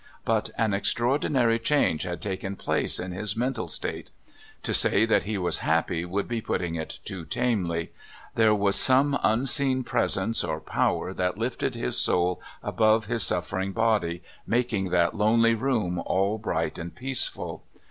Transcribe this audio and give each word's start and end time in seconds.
But 0.25 0.49
an 0.57 0.73
extraordinary 0.73 1.59
Stranded. 1.63 1.99
43 1.99 1.99
change 1.99 2.03
had 2.09 2.21
taken 2.21 2.55
place 2.55 2.97
in 2.97 3.13
liis 3.13 3.37
mental 3.37 3.67
state. 3.67 4.09
To 4.63 4.73
say 4.73 5.05
that 5.05 5.25
he 5.25 5.37
was 5.37 5.59
happy 5.59 6.05
would 6.05 6.27
be 6.27 6.41
putting 6.41 6.73
it 6.73 6.97
too 7.05 7.23
tamely. 7.23 7.91
There 8.33 8.55
was 8.55 8.75
some 8.75 9.19
unseen 9.21 9.83
Presence 9.83 10.43
or 10.43 10.59
Power 10.59 11.13
that 11.13 11.37
lifted 11.37 11.75
his 11.75 11.99
soul 11.99 12.41
above 12.63 13.05
his 13.05 13.21
suffering 13.21 13.73
body, 13.73 14.23
making 14.47 14.89
that 14.89 15.15
lonely 15.15 15.53
room 15.53 15.99
all 16.03 16.39
bright 16.39 16.79
and 16.79 16.95
peaceful. 16.95 17.63